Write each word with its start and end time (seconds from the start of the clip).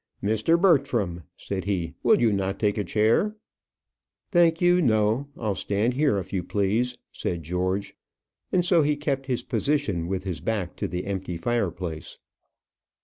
"Mr. 0.23 0.59
Bertram," 0.59 1.25
said 1.37 1.65
he, 1.65 1.93
"will 2.01 2.19
you 2.19 2.33
not 2.33 2.57
take 2.59 2.75
a 2.79 2.83
chair?" 2.83 3.35
"Thank 4.31 4.59
you, 4.59 4.81
no; 4.81 5.27
I'll 5.37 5.53
stand 5.53 5.93
here, 5.93 6.17
if 6.17 6.33
you 6.33 6.41
please," 6.43 6.97
said 7.11 7.43
George. 7.43 7.95
And 8.51 8.65
so 8.65 8.81
he 8.81 8.95
kept 8.95 9.27
his 9.27 9.43
position 9.43 10.07
with 10.07 10.23
his 10.23 10.39
back 10.41 10.75
to 10.77 10.87
the 10.87 11.05
empty 11.05 11.37
fireplace. 11.37 12.17